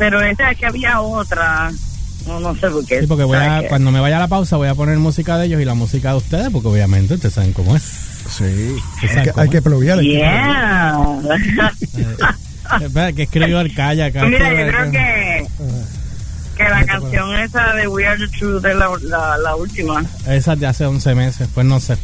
pero 0.00 0.20
esta 0.20 0.50
es 0.50 0.58
que 0.58 0.66
había 0.66 1.00
otra. 1.00 1.70
No, 2.26 2.40
no 2.40 2.54
sé 2.56 2.68
por 2.68 2.84
qué. 2.84 3.00
Sí, 3.02 3.06
porque 3.06 3.24
voy 3.24 3.36
a, 3.38 3.62
cuando 3.68 3.90
me 3.92 4.00
vaya 4.00 4.16
a 4.16 4.20
la 4.20 4.28
pausa 4.28 4.56
voy 4.56 4.68
a 4.68 4.74
poner 4.74 4.98
música 4.98 5.38
de 5.38 5.46
ellos 5.46 5.60
y 5.60 5.64
la 5.64 5.74
música 5.74 6.10
de 6.10 6.16
ustedes, 6.16 6.48
porque 6.50 6.68
obviamente 6.68 7.14
ustedes 7.14 7.34
saben 7.34 7.52
cómo 7.52 7.76
es. 7.76 7.82
Sí. 7.82 8.44
Hay 9.02 9.22
que, 9.22 9.32
hay 9.36 9.48
que 9.48 9.62
pluguear, 9.62 10.00
Yeah. 10.00 10.98
Eh, 12.80 12.84
Espera, 12.86 13.12
que 13.12 13.22
escribió 13.24 13.60
el 13.60 13.74
calla 13.74 14.06
acá. 14.06 14.24
Mira, 14.26 14.50
yo 14.50 14.70
creo 14.70 14.90
que, 14.92 15.46
que 16.56 16.62
la 16.64 16.84
canción 16.84 17.34
esa 17.40 17.74
de 17.74 17.88
We 17.88 18.06
Are 18.06 18.18
the 18.18 18.38
Truth 18.38 18.64
es 18.64 18.76
la, 18.76 18.90
la, 19.02 19.38
la 19.38 19.56
última. 19.56 20.04
Esa 20.28 20.52
es 20.52 20.60
de 20.60 20.66
hace 20.66 20.86
11 20.86 21.14
meses, 21.16 21.48
pues 21.52 21.66
no 21.66 21.80
sé. 21.80 21.96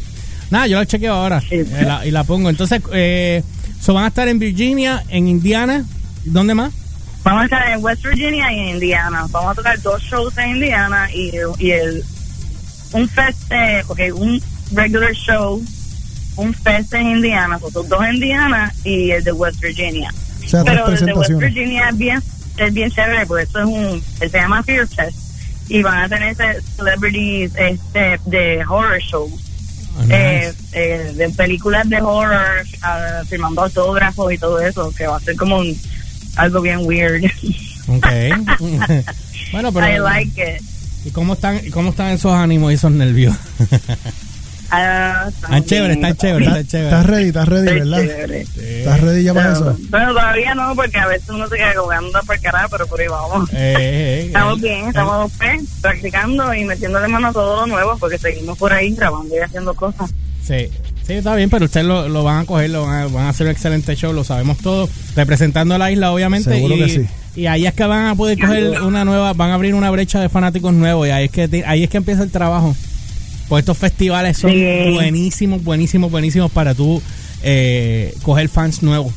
Nada, 0.51 0.67
yo 0.67 0.77
la 0.77 0.85
chequeo 0.85 1.13
ahora 1.13 1.39
Sí. 1.41 1.47
eh, 1.55 1.83
la- 1.85 2.05
y 2.05 2.11
la 2.11 2.23
pongo. 2.25 2.49
Entonces, 2.49 2.81
eh, 2.91 3.43
so 3.79 3.93
van 3.93 4.03
a 4.05 4.07
estar 4.09 4.27
en 4.27 4.39
Virginia, 4.39 5.03
en 5.09 5.27
Indiana, 5.29 5.85
¿dónde 6.25 6.53
más? 6.53 6.73
Vamos 7.27 7.41
a 7.41 7.45
estar 7.45 7.69
en 7.69 7.83
West 7.83 8.03
Virginia 8.05 8.53
y 8.53 8.59
en 8.59 8.67
Indiana. 8.75 9.25
Vamos 9.31 9.51
a 9.51 9.55
tocar 9.55 9.81
dos 9.81 10.01
shows 10.01 10.37
en 10.37 10.51
Indiana 10.51 11.09
y, 11.13 11.33
y 11.59 11.71
el 11.71 12.01
un 12.93 13.09
fest, 13.09 13.51
eh, 13.51 13.83
ok, 13.85 13.99
un 14.13 14.41
regular 14.71 15.11
show, 15.11 15.61
un 16.37 16.53
fest 16.53 16.93
en 16.93 17.07
Indiana, 17.07 17.59
son 17.59 17.89
dos 17.89 18.05
en 18.05 18.13
Indiana 18.13 18.73
y 18.85 19.11
el 19.11 19.25
de 19.25 19.33
West 19.33 19.59
Virginia. 19.59 20.09
O 20.41 20.47
sea, 20.47 20.63
tres 20.63 20.79
Pero 20.79 20.87
el 20.87 21.05
de 21.05 21.13
West. 21.13 21.31
Virginia 21.31 21.89
es 21.89 21.97
bien, 21.97 22.23
es 22.55 22.73
bien 22.73 22.91
chévere 22.91 23.25
porque 23.25 23.43
esto 23.43 23.59
es 23.59 23.65
un, 23.65 24.03
se 24.19 24.29
llama 24.29 24.63
Fear 24.63 24.87
Fest 24.87 25.17
y 25.67 25.83
van 25.83 26.03
a 26.03 26.07
tener 26.07 26.33
celebrities 26.77 27.51
este, 27.57 28.21
de 28.25 28.65
horror 28.65 28.99
shows. 28.99 29.33
Ah, 29.97 30.03
nice. 30.03 30.15
eh, 30.15 30.53
eh, 30.71 31.11
de 31.13 31.29
películas 31.31 31.89
de 31.89 31.99
horror, 32.01 32.63
ah, 32.83 33.21
firmando 33.27 33.63
autógrafos 33.63 34.31
y 34.31 34.37
todo 34.37 34.61
eso, 34.61 34.93
que 34.95 35.07
va 35.07 35.17
a 35.17 35.19
ser 35.19 35.35
como 35.35 35.57
un, 35.57 35.77
algo 36.37 36.61
bien 36.61 36.79
weird. 36.83 37.25
Ok. 37.87 38.07
bueno, 39.51 39.71
pero. 39.71 39.87
I 39.87 39.99
like 39.99 40.41
it. 40.57 40.61
¿Y 41.05 41.11
cómo 41.11 41.33
están, 41.33 41.69
cómo 41.71 41.91
están 41.91 42.07
esos 42.11 42.33
ánimos 42.33 42.71
y 42.71 42.75
esos 42.75 42.91
nervios? 42.91 43.35
Ah, 44.69 45.27
Están 45.29 45.63
chévere, 45.63 45.93
están 45.93 46.17
chévere, 46.17 46.45
¿Estás 46.45 46.57
están 46.59 46.67
chévere. 46.67 46.87
estás 46.89 47.05
ready? 47.05 47.27
¿Estás 47.29 47.47
ready, 47.47 47.79
verdad? 47.79 47.97
chévere. 48.01 48.41
¿Estás 48.41 49.01
ready 49.01 49.23
ya 49.23 49.33
para 49.33 49.53
Pero, 49.53 49.71
eso? 49.71 49.79
pero 49.89 50.07
todavía 50.09 50.55
no, 50.55 50.75
porque 50.75 50.97
a 50.97 51.07
veces 51.07 51.29
uno 51.29 51.47
se 51.47 51.55
queda 51.55 51.73
jugando 51.79 52.19
por 52.27 52.39
carajo, 52.41 52.67
pero 52.71 52.87
por 52.87 52.99
ahí 52.99 53.07
vamos. 53.07 53.49
Eh, 53.53 53.53
eh, 53.55 53.75
eh, 53.77 54.25
Estamos 54.25 54.57
eh, 54.57 54.61
bien, 54.61 54.87
estamos 54.89 55.31
pues, 55.37 55.61
practicando 55.81 56.53
y 56.53 56.65
metiéndole 56.65 57.07
mano 57.07 57.27
a 57.29 57.31
todo 57.31 57.61
lo 57.61 57.67
nuevo, 57.67 57.97
porque 57.97 58.17
seguimos 58.17 58.57
por 58.57 58.73
ahí 58.73 58.93
grabando 58.93 59.33
y 59.35 59.39
haciendo 59.39 59.73
cosas. 59.73 60.13
Sí, 60.45 60.69
sí, 61.07 61.13
está 61.13 61.35
bien, 61.35 61.49
pero 61.49 61.65
ustedes 61.65 61.85
lo, 61.85 62.07
lo 62.09 62.23
van 62.23 62.39
a 62.39 62.45
coger, 62.45 62.69
lo 62.69 62.83
van 62.83 63.01
a, 63.03 63.07
van 63.07 63.25
a 63.25 63.29
hacer 63.29 63.47
un 63.47 63.51
excelente 63.51 63.95
show, 63.95 64.13
lo 64.13 64.23
sabemos 64.23 64.57
todo, 64.59 64.87
representando 65.15 65.75
a 65.75 65.77
la 65.77 65.91
isla, 65.91 66.11
obviamente. 66.11 66.53
Seguro 66.53 66.75
y, 66.75 66.79
que 66.79 66.89
sí. 66.89 67.07
y 67.35 67.45
ahí 67.47 67.65
es 67.65 67.73
que 67.73 67.85
van 67.85 68.07
a 68.07 68.15
poder 68.15 68.37
coger 68.39 68.81
una 68.81 69.05
nueva, 69.05 69.33
van 69.33 69.51
a 69.51 69.53
abrir 69.55 69.73
una 69.73 69.89
brecha 69.89 70.19
de 70.19 70.29
fanáticos 70.29 70.73
nuevos 70.73 71.07
y 71.07 71.11
ahí 71.11 71.25
es 71.25 71.31
que, 71.31 71.63
ahí 71.65 71.83
es 71.83 71.89
que 71.89 71.97
empieza 71.97 72.23
el 72.23 72.31
trabajo. 72.31 72.75
Pues 73.47 73.61
estos 73.61 73.77
festivales 73.77 74.37
son 74.37 74.51
Sí. 74.51 74.91
buenísimos, 74.93 75.63
buenísimos, 75.63 76.11
buenísimos 76.11 76.51
para 76.51 76.73
tú 76.75 77.01
eh, 77.43 78.13
coger 78.23 78.49
fans 78.49 78.83
nuevos. 78.83 79.13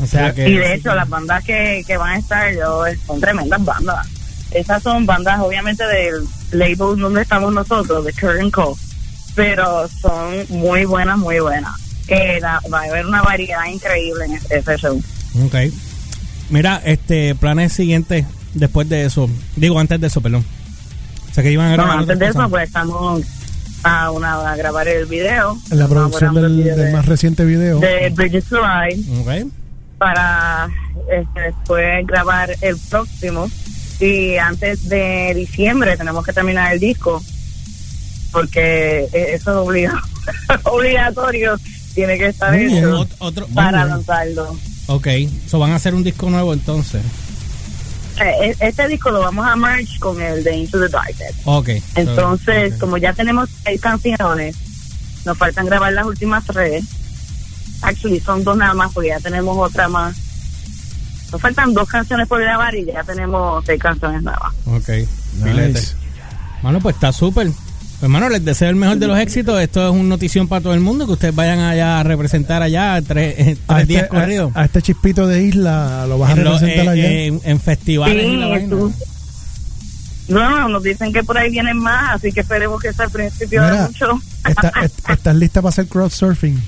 O 0.00 0.06
sea 0.06 0.32
que... 0.34 0.48
Y 0.48 0.56
de 0.56 0.74
hecho, 0.74 0.94
las 0.94 1.08
bandas 1.08 1.42
que, 1.44 1.82
que 1.86 1.96
van 1.96 2.14
a 2.14 2.18
estar 2.18 2.54
yo, 2.54 2.82
son 3.06 3.20
tremendas 3.20 3.64
bandas. 3.64 4.06
Esas 4.50 4.82
son 4.82 5.04
bandas, 5.06 5.40
obviamente, 5.40 5.84
del 5.84 6.24
label 6.52 6.96
donde 7.00 7.22
estamos 7.22 7.52
nosotros, 7.52 8.04
de 8.04 8.12
Current 8.12 8.52
Co. 8.52 8.76
Pero 9.34 9.88
son 9.88 10.44
muy 10.50 10.84
buenas, 10.84 11.18
muy 11.18 11.38
buenas. 11.40 11.72
Eh, 12.08 12.38
la- 12.40 12.60
va 12.72 12.80
a 12.80 12.84
haber 12.84 13.06
una 13.06 13.22
variedad 13.22 13.64
increíble 13.66 14.26
en 14.26 14.32
ese, 14.34 14.58
ese 14.58 14.76
show. 14.76 15.02
Ok. 15.44 15.54
Mira, 16.50 16.80
este, 16.84 17.34
planes 17.34 17.72
siguientes 17.72 18.26
después 18.52 18.88
de 18.88 19.04
eso. 19.06 19.28
Digo, 19.56 19.78
antes 19.80 20.00
de 20.00 20.06
eso, 20.06 20.20
perdón. 20.20 20.44
O 21.30 21.34
sea, 21.34 21.42
que 21.42 21.50
iban 21.50 21.66
a 21.68 21.72
grabar 21.72 21.98
antes 21.98 22.18
de 22.18 22.26
eso, 22.28 22.48
pues 22.48 22.68
estamos 22.68 23.22
a, 23.82 24.10
una, 24.12 24.52
a 24.52 24.56
grabar 24.56 24.86
el 24.86 25.06
video. 25.06 25.58
En 25.70 25.78
la 25.78 25.88
producción 25.88 26.34
del, 26.34 26.56
video 26.58 26.76
del 26.76 26.86
de- 26.86 26.92
más 26.92 27.06
reciente 27.06 27.44
video. 27.44 27.80
de 27.80 28.10
Bridget 28.10 28.44
to 28.48 28.56
Ride. 28.60 29.02
Ok. 29.20 29.50
para 29.98 30.68
este, 31.10 31.40
después 31.40 32.06
grabar 32.06 32.54
el 32.60 32.76
próximo 32.90 33.48
y 34.00 34.36
antes 34.36 34.88
de 34.88 35.32
diciembre 35.34 35.96
tenemos 35.96 36.24
que 36.26 36.32
terminar 36.32 36.72
el 36.74 36.80
disco 36.80 37.22
porque 38.34 39.04
eh, 39.12 39.34
eso 39.34 39.50
es 39.52 39.56
obligado, 39.56 40.00
obligatorio 40.64 41.56
tiene 41.94 42.18
que 42.18 42.26
estar 42.26 42.50
Muy 42.52 42.64
bien. 42.66 42.78
hecho 42.78 43.00
Ot- 43.04 43.14
otro, 43.20 43.46
para 43.54 43.84
lanzarlo 43.86 44.54
Ok, 44.88 45.06
so 45.46 45.58
van 45.60 45.70
a 45.70 45.76
hacer 45.76 45.94
un 45.94 46.02
disco 46.04 46.28
nuevo 46.28 46.52
entonces. 46.52 47.00
Eh, 48.20 48.54
e- 48.60 48.66
este 48.68 48.86
disco 48.88 49.10
lo 49.10 49.20
vamos 49.20 49.46
a 49.46 49.56
merge 49.56 49.98
con 50.00 50.20
el 50.20 50.44
de 50.44 50.56
Into 50.56 50.78
the 50.80 50.88
Darkness 50.88 51.34
Ok. 51.44 51.68
entonces 51.94 52.74
como 52.78 52.96
ya 52.98 53.12
tenemos 53.12 53.48
seis 53.64 53.80
canciones 53.80 54.54
nos 55.24 55.38
faltan 55.38 55.66
grabar 55.66 55.92
las 55.92 56.04
últimas 56.06 56.44
tres 56.44 56.84
actually 57.82 58.20
son 58.20 58.44
dos 58.44 58.56
nada 58.56 58.74
más 58.74 58.92
porque 58.92 59.08
ya 59.10 59.20
tenemos 59.20 59.56
otra 59.56 59.88
más 59.88 60.14
nos 61.32 61.40
faltan 61.40 61.72
dos 61.74 61.88
canciones 61.88 62.28
por 62.28 62.40
grabar 62.40 62.74
y 62.74 62.84
ya 62.86 63.02
tenemos 63.04 63.64
seis 63.64 63.80
canciones 63.80 64.22
nuevas 64.22 64.52
Ok. 64.66 64.88
Nice. 65.42 65.94
Mano, 66.62 66.80
pues 66.80 66.94
está 66.94 67.12
súper. 67.12 67.50
Pues, 68.00 68.02
hermano, 68.02 68.28
les 68.28 68.44
deseo 68.44 68.68
el 68.68 68.76
mejor 68.76 68.98
de 68.98 69.06
los 69.06 69.18
éxitos. 69.18 69.60
Esto 69.60 69.86
es 69.86 69.92
una 69.92 70.02
notición 70.10 70.46
para 70.48 70.60
todo 70.62 70.74
el 70.74 70.80
mundo. 70.80 71.06
Que 71.06 71.12
ustedes 71.12 71.34
vayan 71.34 71.60
allá 71.60 72.00
a 72.00 72.02
representar 72.02 72.62
allá 72.62 73.00
tres, 73.06 73.34
eh, 73.38 73.56
A 73.68 73.76
tres 73.76 73.88
días 73.88 74.02
este, 74.04 74.14
corridos. 74.16 74.52
a, 74.54 74.60
a 74.60 74.64
este 74.66 74.82
chispito 74.82 75.26
de 75.26 75.42
isla 75.44 76.06
lo 76.06 76.18
vas 76.18 76.30
a 76.30 76.32
En, 76.34 76.44
lo- 76.44 76.52
representar 76.58 76.86
eh, 76.86 76.90
allá. 76.90 77.10
en, 77.12 77.40
en 77.44 77.60
festivales 77.60 78.26
y 78.26 78.36
la 78.36 78.46
Sí, 78.46 78.50
vaina. 78.52 78.76
No, 80.28 80.68
nos 80.68 80.82
dicen 80.82 81.12
que 81.12 81.22
por 81.22 81.36
ahí 81.36 81.50
vienen 81.50 81.76
más, 81.78 82.14
así 82.16 82.32
que 82.32 82.40
esperemos 82.40 82.80
que 82.80 82.92
sea 82.92 83.04
al 83.04 83.10
principio 83.10 83.62
de 83.62 83.80
mucho. 83.82 84.20
está- 84.48 84.72
est- 84.82 85.08
¿Estás 85.10 85.36
lista 85.36 85.60
para 85.62 85.68
hacer 85.70 85.86
crowdsurfing? 85.86 86.62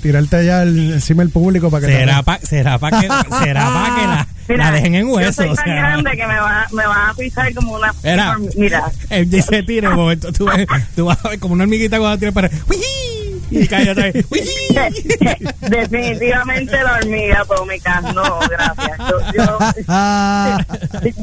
Tirarte 0.00 0.36
allá 0.36 0.62
al- 0.62 0.92
encima 0.94 1.22
del 1.22 1.30
público 1.30 1.70
para 1.70 1.86
que 1.86 1.92
Será 1.92 2.22
para 2.22 2.40
será 2.44 2.78
pa 2.78 2.90
que, 2.90 3.08
será 3.44 3.64
pa 3.66 3.96
que 4.00 4.06
la, 4.06 4.28
Mira, 4.52 4.64
la 4.66 4.72
dejen 4.72 4.94
en 4.94 5.06
Yo 5.08 5.14
hueso. 5.14 5.32
soy 5.32 5.48
o 5.50 5.54
tan 5.54 5.64
sea, 5.64 5.74
grande 5.74 6.10
que 6.12 6.26
me 6.26 6.36
va, 6.36 6.66
me 6.72 6.86
va 6.86 7.08
a 7.10 7.14
pisar 7.14 7.52
como 7.54 7.74
una. 7.74 7.94
Era. 8.02 8.36
Mira, 8.56 8.84
Él 9.10 9.28
dice 9.30 9.62
tire, 9.62 9.88
un 9.88 9.96
momento 9.96 10.32
tú, 10.32 10.48
tú 10.96 11.04
vas 11.06 11.24
a 11.24 11.28
ver 11.30 11.38
como 11.38 11.54
una 11.54 11.64
hormiguita 11.64 11.98
cuando 11.98 12.18
tira 12.18 12.32
para. 12.32 12.50
Y 13.50 13.66
cae 13.66 13.90
otra 13.90 14.04
vez. 14.10 14.24
Definitivamente 15.60 16.72
la 16.82 16.94
hormiga 16.94 17.40
atómica. 17.42 18.00
No, 18.14 18.38
gracias. 18.48 18.98
Yo, 18.98 19.18
yo, 19.36 19.58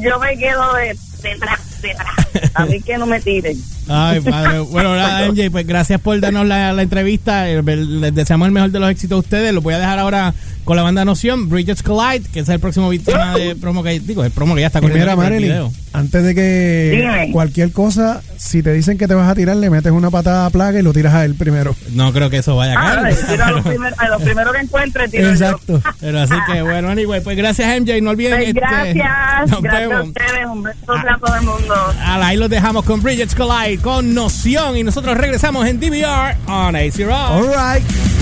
yo 0.00 0.18
me 0.20 0.36
quedo 0.38 0.74
de, 0.74 0.96
detrás, 1.22 1.60
detrás. 1.82 2.50
A 2.54 2.64
mí 2.66 2.80
que 2.80 2.98
no 2.98 3.06
me 3.06 3.20
tiren. 3.20 3.56
Ay, 3.88 4.20
padre. 4.20 4.60
Bueno, 4.60 4.94
nada, 4.94 5.28
MJ, 5.32 5.50
pues 5.50 5.66
gracias 5.66 6.00
por 6.00 6.20
darnos 6.20 6.46
la, 6.46 6.72
la 6.72 6.82
entrevista. 6.82 7.48
Eh, 7.50 7.62
Les 7.62 8.14
deseamos 8.14 8.46
el 8.46 8.52
mejor 8.52 8.70
de 8.70 8.78
los 8.78 8.90
éxitos 8.90 9.16
a 9.16 9.20
ustedes. 9.20 9.52
Los 9.52 9.62
voy 9.64 9.74
a 9.74 9.78
dejar 9.78 9.98
ahora 9.98 10.32
con 10.64 10.76
la 10.76 10.82
banda 10.82 11.04
Noción, 11.04 11.48
Bridges 11.48 11.82
Collide, 11.82 12.28
que 12.32 12.40
es 12.40 12.48
el 12.48 12.60
próximo 12.60 12.88
víctima 12.88 13.34
de 13.36 13.56
promo 13.56 13.82
que 13.82 13.98
digo, 14.00 14.24
el 14.24 14.30
promo 14.30 14.54
que 14.54 14.60
ya 14.62 14.66
está 14.68 14.80
corriendo 14.80 15.04
mira, 15.04 15.16
Marilyn, 15.16 15.70
antes 15.92 16.22
de 16.22 16.34
que 16.34 16.90
Dime. 16.96 17.32
cualquier 17.32 17.72
cosa, 17.72 18.22
si 18.36 18.62
te 18.62 18.72
dicen 18.72 18.96
que 18.98 19.08
te 19.08 19.14
vas 19.14 19.28
a 19.28 19.34
tirar, 19.34 19.56
le 19.56 19.70
metes 19.70 19.90
una 19.92 20.10
patada 20.10 20.46
a 20.46 20.50
plaga 20.50 20.78
y 20.78 20.82
lo 20.82 20.92
tiras 20.92 21.14
a 21.14 21.24
él 21.24 21.34
primero. 21.34 21.74
No 21.92 22.12
creo 22.12 22.30
que 22.30 22.38
eso 22.38 22.54
vaya 22.56 22.78
a 22.78 22.92
Ah, 22.92 23.02
caer. 23.02 23.40
a 23.42 23.50
los 23.50 23.64
primeros, 23.66 23.98
a 23.98 24.08
los 24.08 24.22
primeros 24.22 24.54
que 24.54 24.60
encuentre, 24.60 25.08
tiro 25.08 25.24
yo. 25.24 25.30
Exacto. 25.30 25.82
Pero 26.00 26.20
así 26.20 26.34
que 26.52 26.62
bueno, 26.62 26.88
anyway, 26.88 27.20
pues 27.20 27.36
gracias 27.36 27.80
MJ, 27.80 28.00
no 28.02 28.10
olviden. 28.10 28.36
Pues 28.36 28.48
este, 28.48 28.60
gracias, 28.60 29.50
nos 29.50 29.62
gracias 29.62 29.92
a 29.92 30.02
ustedes, 30.02 30.46
un 30.52 30.62
beso 30.62 30.92
a 30.92 31.18
todo 31.18 31.36
el 31.36 31.42
mundo. 31.42 31.74
Ahí 32.04 32.36
los 32.36 32.48
dejamos 32.50 32.84
con 32.84 33.02
Bridges 33.02 33.34
Collide, 33.34 33.78
con 33.82 34.14
Noción, 34.14 34.76
y 34.76 34.84
nosotros 34.84 35.16
regresamos 35.16 35.66
en 35.66 35.80
DVR 35.80 36.36
on 36.46 36.76
AC 36.76 36.98
Rock. 37.04 37.30
All 37.30 37.48
right. 37.48 38.20